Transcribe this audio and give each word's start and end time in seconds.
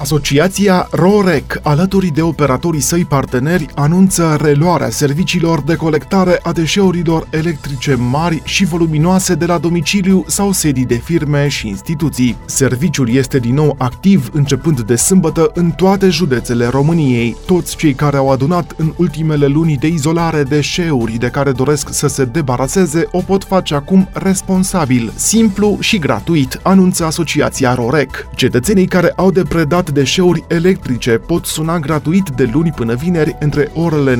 Asociația 0.00 0.88
ROREC, 0.90 1.60
alături 1.62 2.06
de 2.06 2.22
operatorii 2.22 2.80
săi 2.80 3.04
parteneri, 3.04 3.66
anunță 3.74 4.38
reluarea 4.40 4.90
serviciilor 4.90 5.62
de 5.62 5.74
colectare 5.74 6.38
a 6.42 6.52
deșeurilor 6.52 7.26
electrice 7.30 7.94
mari 7.94 8.42
și 8.44 8.64
voluminoase 8.64 9.34
de 9.34 9.46
la 9.46 9.58
domiciliu 9.58 10.24
sau 10.26 10.52
sedii 10.52 10.84
de 10.84 10.94
firme 10.94 11.48
și 11.48 11.68
instituții. 11.68 12.36
Serviciul 12.44 13.10
este 13.10 13.38
din 13.38 13.54
nou 13.54 13.74
activ 13.78 14.30
începând 14.32 14.80
de 14.80 14.96
sâmbătă 14.96 15.50
în 15.54 15.70
toate 15.70 16.08
județele 16.08 16.66
României. 16.66 17.36
Toți 17.46 17.76
cei 17.76 17.94
care 17.94 18.16
au 18.16 18.30
adunat 18.30 18.74
în 18.76 18.92
ultimele 18.96 19.46
luni 19.46 19.76
de 19.76 19.86
izolare 19.86 20.42
deșeuri 20.42 21.18
de 21.18 21.28
care 21.28 21.52
doresc 21.52 21.88
să 21.92 22.06
se 22.06 22.24
debaraseze 22.24 23.08
o 23.10 23.18
pot 23.18 23.44
face 23.44 23.74
acum 23.74 24.08
responsabil, 24.12 25.12
simplu 25.14 25.76
și 25.80 25.98
gratuit, 25.98 26.60
anunță 26.62 27.04
Asociația 27.04 27.74
ROREC. 27.74 28.26
Cetățenii 28.34 28.86
care 28.86 29.12
au 29.16 29.30
de 29.30 29.42
predat 29.42 29.88
deșeuri 29.92 30.44
electrice 30.48 31.10
pot 31.10 31.44
suna 31.44 31.78
gratuit 31.78 32.28
de 32.36 32.48
luni 32.52 32.72
până 32.76 32.94
vineri 32.94 33.36
între 33.40 33.70
orele 33.74 34.18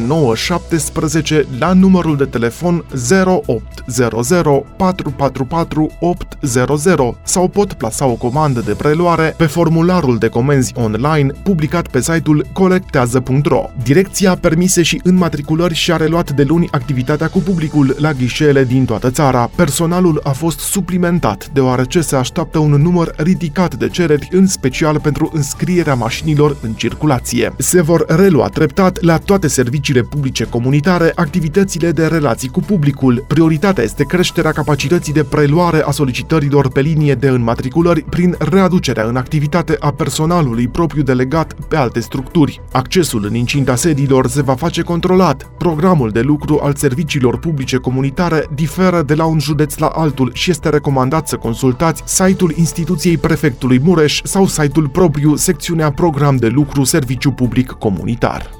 9-17 1.44 1.58
la 1.58 1.72
numărul 1.72 2.16
de 2.16 2.24
telefon 2.24 2.84
0800 3.36 4.64
444 4.76 5.90
800 6.00 7.16
sau 7.22 7.48
pot 7.48 7.72
plasa 7.72 8.06
o 8.06 8.14
comandă 8.14 8.60
de 8.60 8.72
preluare 8.72 9.34
pe 9.36 9.46
formularul 9.46 10.18
de 10.18 10.28
comenzi 10.28 10.72
online 10.76 11.32
publicat 11.42 11.88
pe 11.88 12.00
site-ul 12.00 12.46
colectează.ro. 12.52 13.70
Direcția 13.82 14.36
permise 14.36 14.82
și 14.82 15.00
înmatriculări 15.04 15.74
și-a 15.74 15.96
reluat 15.96 16.30
de 16.30 16.42
luni 16.42 16.68
activitatea 16.70 17.28
cu 17.28 17.38
publicul 17.38 17.96
la 17.98 18.12
ghișeele 18.12 18.64
din 18.64 18.84
toată 18.84 19.10
țara. 19.10 19.50
Personalul 19.54 20.20
a 20.22 20.30
fost 20.30 20.58
suplimentat 20.58 21.48
deoarece 21.52 22.00
se 22.00 22.16
așteaptă 22.16 22.58
un 22.58 22.70
număr 22.70 23.14
ridicat 23.16 23.74
de 23.74 23.88
cereri, 23.88 24.28
în 24.32 24.46
special 24.46 25.00
pentru 25.00 25.30
înscrierea 25.32 25.59
înscrierea 25.60 25.94
mașinilor 25.94 26.56
în 26.60 26.72
circulație. 26.72 27.52
Se 27.58 27.80
vor 27.82 28.04
relua 28.08 28.48
treptat 28.48 29.02
la 29.02 29.18
toate 29.18 29.48
serviciile 29.48 30.02
publice 30.02 30.44
comunitare 30.44 31.12
activitățile 31.14 31.90
de 31.90 32.06
relații 32.06 32.48
cu 32.48 32.60
publicul. 32.60 33.24
Prioritatea 33.26 33.84
este 33.84 34.04
creșterea 34.04 34.52
capacității 34.52 35.12
de 35.12 35.24
preluare 35.24 35.82
a 35.82 35.90
solicitărilor 35.90 36.68
pe 36.68 36.80
linie 36.80 37.14
de 37.14 37.28
înmatriculări 37.28 38.02
prin 38.02 38.36
readucerea 38.38 39.04
în 39.04 39.16
activitate 39.16 39.76
a 39.80 39.90
personalului 39.90 40.68
propriu 40.68 41.02
delegat 41.02 41.52
pe 41.68 41.76
alte 41.76 42.00
structuri. 42.00 42.60
Accesul 42.72 43.24
în 43.28 43.34
incinta 43.34 43.76
sediilor 43.76 44.26
se 44.26 44.42
va 44.42 44.54
face 44.54 44.82
controlat. 44.82 45.50
Programul 45.58 46.10
de 46.10 46.20
lucru 46.20 46.60
al 46.62 46.74
serviciilor 46.74 47.38
publice 47.38 47.76
comunitare 47.76 48.46
diferă 48.54 49.02
de 49.02 49.14
la 49.14 49.24
un 49.24 49.38
județ 49.38 49.76
la 49.76 49.86
altul 49.86 50.30
și 50.34 50.50
este 50.50 50.68
recomandat 50.68 51.28
să 51.28 51.36
consultați 51.36 52.02
site-ul 52.06 52.52
instituției 52.56 53.16
prefectului 53.16 53.80
Mureș 53.82 54.20
sau 54.24 54.46
site-ul 54.46 54.88
propriu 54.88 55.36
secțiunea 55.50 55.90
Program 55.90 56.36
de 56.36 56.48
lucru 56.48 56.84
Serviciu 56.84 57.32
Public 57.32 57.70
Comunitar. 57.70 58.59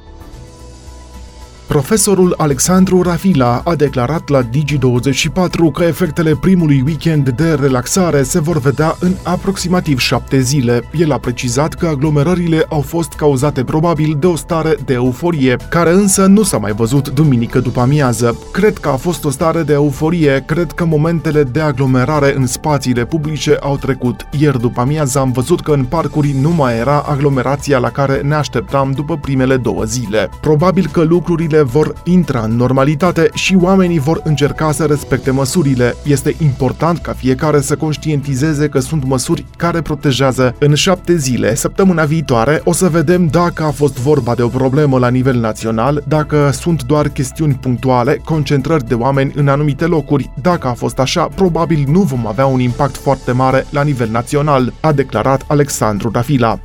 Profesorul 1.70 2.34
Alexandru 2.36 3.02
Rafila 3.02 3.60
a 3.64 3.74
declarat 3.74 4.28
la 4.28 4.42
Digi24 4.42 5.72
că 5.72 5.84
efectele 5.84 6.36
primului 6.40 6.82
weekend 6.86 7.28
de 7.28 7.54
relaxare 7.54 8.22
se 8.22 8.40
vor 8.40 8.58
vedea 8.58 8.96
în 9.00 9.14
aproximativ 9.22 9.98
șapte 9.98 10.40
zile. 10.40 10.82
El 10.92 11.12
a 11.12 11.18
precizat 11.18 11.74
că 11.74 11.86
aglomerările 11.86 12.66
au 12.68 12.80
fost 12.80 13.12
cauzate 13.12 13.64
probabil 13.64 14.16
de 14.20 14.26
o 14.26 14.36
stare 14.36 14.76
de 14.84 14.92
euforie, 14.92 15.56
care 15.68 15.90
însă 15.90 16.26
nu 16.26 16.42
s-a 16.42 16.58
mai 16.58 16.72
văzut 16.72 17.08
duminică 17.08 17.60
după 17.60 17.80
amiază. 17.80 18.38
Cred 18.52 18.78
că 18.78 18.88
a 18.88 18.96
fost 18.96 19.24
o 19.24 19.30
stare 19.30 19.62
de 19.62 19.72
euforie, 19.72 20.42
cred 20.46 20.72
că 20.72 20.84
momentele 20.84 21.42
de 21.42 21.60
aglomerare 21.60 22.36
în 22.36 22.46
spațiile 22.46 23.04
publice 23.04 23.56
au 23.60 23.76
trecut. 23.76 24.26
Ieri 24.38 24.60
după 24.60 24.80
amiază 24.80 25.18
am 25.18 25.32
văzut 25.32 25.60
că 25.60 25.72
în 25.72 25.84
parcuri 25.84 26.34
nu 26.40 26.50
mai 26.50 26.78
era 26.78 27.04
aglomerația 27.08 27.78
la 27.78 27.90
care 27.90 28.20
ne 28.20 28.34
așteptam 28.34 28.92
după 28.92 29.16
primele 29.16 29.56
două 29.56 29.84
zile. 29.84 30.30
Probabil 30.40 30.88
că 30.92 31.02
lucrurile 31.02 31.58
vor 31.62 31.94
intra 32.04 32.40
în 32.40 32.56
normalitate 32.56 33.28
și 33.34 33.56
oamenii 33.60 33.98
vor 33.98 34.20
încerca 34.24 34.72
să 34.72 34.84
respecte 34.84 35.30
măsurile. 35.30 35.94
Este 36.04 36.34
important 36.42 36.98
ca 36.98 37.12
fiecare 37.12 37.60
să 37.60 37.76
conștientizeze 37.76 38.68
că 38.68 38.78
sunt 38.78 39.04
măsuri 39.04 39.44
care 39.56 39.82
protejează. 39.82 40.54
În 40.58 40.74
șapte 40.74 41.16
zile, 41.16 41.54
săptămâna 41.54 42.04
viitoare, 42.04 42.60
o 42.64 42.72
să 42.72 42.88
vedem 42.88 43.26
dacă 43.26 43.62
a 43.62 43.70
fost 43.70 43.98
vorba 43.98 44.34
de 44.34 44.42
o 44.42 44.48
problemă 44.48 44.98
la 44.98 45.08
nivel 45.08 45.38
național, 45.38 46.02
dacă 46.08 46.50
sunt 46.52 46.82
doar 46.82 47.08
chestiuni 47.08 47.54
punctuale, 47.54 48.20
concentrări 48.24 48.86
de 48.86 48.94
oameni 48.94 49.32
în 49.36 49.48
anumite 49.48 49.84
locuri. 49.84 50.30
Dacă 50.42 50.66
a 50.66 50.72
fost 50.72 50.98
așa, 50.98 51.28
probabil 51.34 51.84
nu 51.88 52.00
vom 52.00 52.26
avea 52.26 52.46
un 52.46 52.60
impact 52.60 52.96
foarte 52.96 53.32
mare 53.32 53.66
la 53.70 53.82
nivel 53.82 54.08
național, 54.10 54.72
a 54.80 54.92
declarat 54.92 55.44
Alexandru 55.48 56.10
Dafila. 56.10 56.58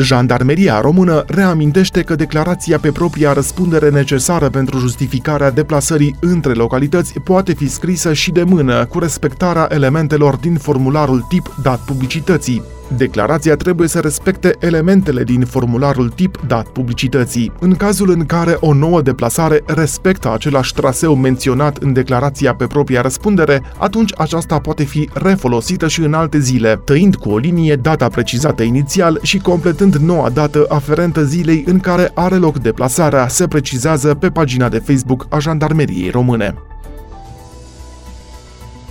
Jandarmeria 0.00 0.80
română 0.80 1.24
reamintește 1.26 2.02
că 2.02 2.14
declarația 2.14 2.78
pe 2.78 2.92
propria 2.92 3.32
răspundere 3.32 3.90
necesară 3.90 4.48
pentru 4.48 4.78
justificarea 4.78 5.50
deplasării 5.50 6.16
între 6.20 6.52
localități 6.52 7.18
poate 7.20 7.52
fi 7.52 7.68
scrisă 7.68 8.12
și 8.12 8.30
de 8.30 8.42
mână, 8.42 8.86
cu 8.86 8.98
respectarea 8.98 9.66
elementelor 9.70 10.36
din 10.36 10.56
formularul 10.56 11.24
tip 11.28 11.54
dat 11.62 11.80
publicității. 11.80 12.77
Declarația 12.96 13.56
trebuie 13.56 13.88
să 13.88 14.00
respecte 14.00 14.54
elementele 14.58 15.24
din 15.24 15.44
formularul 15.44 16.08
tip 16.08 16.40
dat 16.46 16.68
publicității. 16.68 17.52
În 17.60 17.74
cazul 17.74 18.10
în 18.10 18.26
care 18.26 18.56
o 18.60 18.72
nouă 18.72 19.02
deplasare 19.02 19.62
respectă 19.66 20.32
același 20.32 20.74
traseu 20.74 21.14
menționat 21.14 21.76
în 21.76 21.92
declarația 21.92 22.54
pe 22.54 22.66
propria 22.66 23.00
răspundere, 23.00 23.62
atunci 23.78 24.12
aceasta 24.16 24.58
poate 24.58 24.84
fi 24.84 25.08
refolosită 25.12 25.88
și 25.88 26.00
în 26.00 26.14
alte 26.14 26.38
zile, 26.38 26.80
tăind 26.84 27.16
cu 27.16 27.30
o 27.30 27.38
linie 27.38 27.76
data 27.76 28.08
precizată 28.08 28.62
inițial 28.62 29.18
și 29.22 29.38
completând 29.38 29.94
noua 29.94 30.30
dată 30.30 30.64
aferentă 30.68 31.24
zilei 31.24 31.64
în 31.66 31.80
care 31.80 32.10
are 32.14 32.34
loc 32.34 32.58
deplasarea, 32.58 33.28
se 33.28 33.48
precizează 33.48 34.14
pe 34.14 34.28
pagina 34.28 34.68
de 34.68 34.78
Facebook 34.78 35.26
a 35.28 35.38
Jandarmeriei 35.38 36.10
Române. 36.10 36.54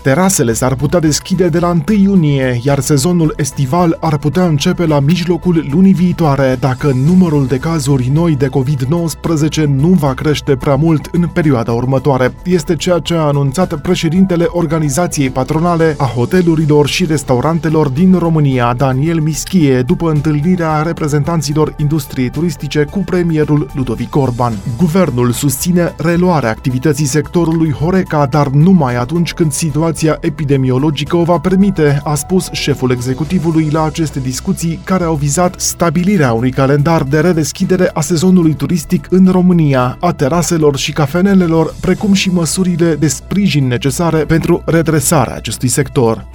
Terasele 0.08 0.54
s-ar 0.54 0.76
putea 0.76 1.00
deschide 1.00 1.48
de 1.48 1.60
la 1.60 1.70
1 1.70 1.82
iunie, 2.00 2.60
iar 2.64 2.80
sezonul 2.80 3.34
estival 3.38 3.98
ar 4.00 4.18
putea 4.18 4.46
începe 4.46 4.86
la 4.86 5.00
mijlocul 5.00 5.66
lunii 5.72 5.94
viitoare 5.94 6.58
dacă 6.60 6.92
numărul 7.06 7.48
de 7.48 7.58
cazuri 7.58 8.10
noi 8.14 8.36
de 8.36 8.48
COVID-19 8.48 9.64
nu 9.64 9.88
va 9.88 10.14
crește 10.14 10.56
prea 10.56 10.76
mult 10.76 11.10
în 11.12 11.28
perioada 11.34 11.72
următoare. 11.72 12.34
Este 12.44 12.76
ceea 12.76 13.00
ce 13.00 13.14
a 13.14 13.22
anunțat 13.22 13.76
președintele 13.76 14.46
Organizației 14.50 15.30
Patronale 15.30 15.96
a 15.98 16.06
Hotelurilor 16.06 16.88
și 16.88 17.06
Restaurantelor 17.06 17.88
din 17.88 18.16
România, 18.18 18.74
Daniel 18.78 19.20
Mischie, 19.20 19.82
după 19.82 20.10
întâlnirea 20.10 20.82
reprezentanților 20.82 21.74
industriei 21.78 22.30
turistice 22.30 22.88
cu 22.92 23.00
premierul 23.00 23.70
Ludovic 23.74 24.16
Orban. 24.16 24.54
Guvernul 24.78 25.32
susține 25.32 25.94
reluarea 25.98 26.50
activității 26.50 27.06
sectorului 27.06 27.72
Horeca, 27.72 28.26
dar 28.26 28.48
numai 28.48 28.96
atunci 28.96 29.34
când 29.34 29.52
situația 29.52 29.96
situația 29.98 30.28
epidemiologică 30.30 31.16
o 31.16 31.24
va 31.24 31.38
permite, 31.38 32.02
a 32.04 32.16
spus 32.16 32.50
șeful 32.52 32.92
executivului 32.92 33.70
la 33.70 33.84
aceste 33.84 34.20
discuții 34.20 34.80
care 34.84 35.04
au 35.04 35.16
vizat 35.16 35.60
stabilirea 35.60 36.34
unui 36.34 36.52
calendar 36.52 37.04
de 37.04 37.20
redeschidere 37.20 37.90
a 37.94 38.02
sezonului 38.02 38.54
turistic 38.54 39.08
în 39.10 39.28
România, 39.32 39.98
a 40.00 40.14
teraselor 40.14 40.78
și 40.78 40.92
cafenelelor, 40.92 41.74
precum 41.82 42.14
și 42.14 42.30
măsurile 42.30 42.96
de 42.96 43.08
sprijin 43.08 43.68
necesare 43.68 44.26
pentru 44.26 44.62
redresarea 44.66 45.36
acestui 45.36 45.68
sector. 45.68 46.28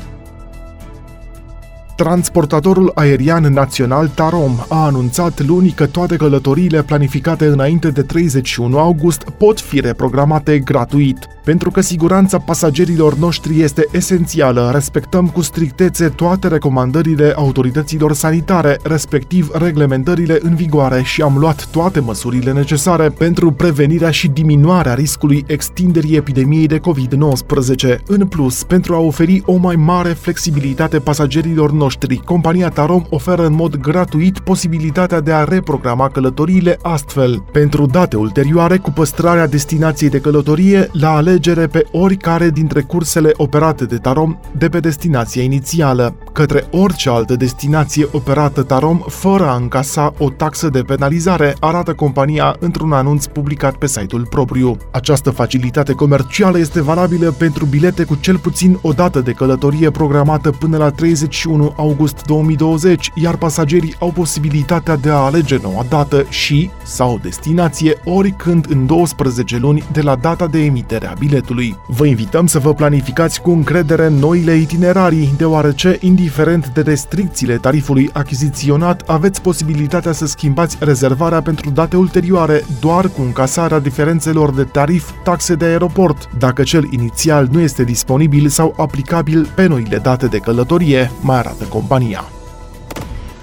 Transportatorul 1.97 2.93
aerian 2.95 3.53
național 3.53 4.09
Tarom 4.09 4.59
a 4.69 4.85
anunțat 4.85 5.47
luni 5.47 5.71
că 5.71 5.87
toate 5.87 6.17
călătoriile 6.17 6.83
planificate 6.83 7.47
înainte 7.47 7.91
de 7.91 8.03
31 8.03 8.79
august 8.79 9.23
pot 9.23 9.61
fi 9.61 9.81
reprogramate 9.81 10.59
gratuit. 10.59 11.32
Pentru 11.45 11.71
că 11.71 11.81
siguranța 11.81 12.39
pasagerilor 12.39 13.15
noștri 13.15 13.61
este 13.61 13.87
esențială, 13.93 14.71
respectăm 14.73 15.29
cu 15.29 15.41
strictețe 15.41 16.09
toate 16.09 16.49
recomandările 16.49 17.33
autorităților 17.37 18.13
sanitare, 18.13 18.79
respectiv 18.83 19.51
reglementările 19.53 20.39
în 20.43 20.55
vigoare 20.55 21.03
și 21.03 21.23
am 21.23 21.39
luat 21.39 21.67
toate 21.67 22.01
măsurile 22.01 22.53
necesare 22.53 23.09
pentru 23.09 23.53
prevenirea 23.53 24.11
și 24.11 24.29
diminuarea 24.29 24.95
riscului 24.95 25.45
extinderii 25.47 26.17
epidemiei 26.17 26.67
de 26.67 26.81
COVID-19. 26.81 27.99
În 28.07 28.27
plus, 28.27 28.63
pentru 28.63 28.95
a 28.95 28.99
oferi 28.99 29.43
o 29.47 29.57
mai 29.57 29.77
mare 29.77 30.09
flexibilitate 30.09 30.99
pasagerilor 30.99 31.73
noștri, 31.73 32.17
compania 32.25 32.69
Tarom 32.69 33.03
oferă 33.11 33.47
în 33.47 33.55
mod 33.55 33.77
gratuit 33.77 34.39
posibilitatea 34.39 35.21
de 35.21 35.33
a 35.33 35.45
reprograma 35.45 36.09
călătoriile 36.09 36.79
astfel, 36.83 37.45
pentru 37.53 37.87
date 37.87 38.17
ulterioare 38.17 38.77
cu 38.77 38.91
păstrarea 38.91 39.47
destinației 39.47 40.11
de 40.11 40.21
călătorie 40.21 40.89
la 40.93 41.15
ale 41.15 41.32
alegere 41.33 41.67
pe 41.67 41.87
oricare 41.93 42.51
dintre 42.51 42.81
cursele 42.81 43.31
operate 43.37 43.85
de 43.85 43.97
Tarom 43.97 44.39
de 44.57 44.69
pe 44.69 44.81
destinația 44.81 45.43
inițială. 45.43 46.15
către 46.33 46.67
orice 46.71 47.11
altă 47.11 47.37
destinație 47.37 48.09
operată 48.13 48.63
Tarom 48.63 49.05
fără 49.07 49.49
a 49.49 49.55
încasa 49.55 50.15
o 50.19 50.31
taxă 50.31 50.69
de 50.69 50.83
penalizare, 50.83 51.55
arată 51.61 51.93
compania 51.95 52.57
într-un 52.59 52.93
anunț 52.93 53.27
publicat 53.27 53.75
pe 53.75 53.87
site-ul 53.87 54.27
propriu. 54.27 54.77
Această 54.91 55.31
facilitate 55.31 55.93
comercială 55.93 56.59
este 56.59 56.83
valabilă 56.83 57.31
pentru 57.31 57.65
bilete 57.65 58.05
cu 58.05 58.19
cel 58.21 58.39
puțin 58.39 58.79
o 58.83 58.93
dată 58.93 59.21
de 59.21 59.33
călătorie 59.33 59.91
programată 59.91 60.51
până 60.51 60.77
la 60.77 60.91
31 60.91 61.75
august 61.77 62.23
2020, 62.27 63.11
iar 63.15 63.37
pasagerii 63.37 63.95
au 63.99 64.11
posibilitatea 64.11 64.97
de 64.97 65.11
a 65.11 65.15
alege 65.15 65.59
noua 65.63 65.85
dată 65.89 66.25
și 66.29 66.71
sau 66.85 67.19
destinație 67.23 68.01
oricând 68.05 68.67
în 68.69 68.87
12 68.87 69.59
luni 69.59 69.85
de 69.93 70.01
la 70.01 70.17
data 70.17 70.47
de 70.47 70.65
emitere 70.65 71.07
a 71.07 71.15
biletului. 71.27 71.77
Vă 71.87 72.07
invităm 72.07 72.47
să 72.47 72.59
vă 72.59 72.75
planificați 72.75 73.41
cu 73.41 73.51
încredere 73.51 74.09
noile 74.09 74.55
itinerarii, 74.55 75.35
deoarece, 75.37 75.97
indiferent 76.01 76.69
de 76.69 76.81
restricțiile 76.81 77.57
tarifului 77.57 78.11
achiziționat, 78.13 79.03
aveți 79.07 79.41
posibilitatea 79.41 80.13
să 80.13 80.27
schimbați 80.27 80.77
rezervarea 80.81 81.43
pentru 81.43 81.71
date 81.71 81.97
ulterioare 81.97 82.65
doar 82.81 83.09
cu 83.09 83.23
încasarea 83.23 83.79
diferențelor 83.79 84.55
de 84.55 84.65
tarif 84.65 85.11
taxe 85.25 85.55
de 85.55 85.65
aeroport, 85.65 86.29
dacă 86.39 86.63
cel 86.63 86.85
inițial 86.91 87.49
nu 87.53 87.61
este 87.61 87.85
disponibil 87.85 88.49
sau 88.49 88.75
aplicabil 88.79 89.47
pe 89.55 89.67
noile 89.67 89.99
date 89.99 90.27
de 90.27 90.39
călătorie, 90.39 91.11
mai 91.21 91.37
arată 91.39 91.65
compania. 91.65 92.25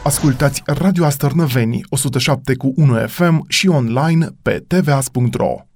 Ascultați 0.04 0.62
Radio 0.66 1.06
Astărnăveni 1.06 1.82
107 1.90 2.56
cu 2.56 2.74
1 2.76 2.94
FM 3.08 3.46
și 3.48 3.68
online 3.68 4.28
pe 4.42 4.64
tvas.ro. 4.68 5.69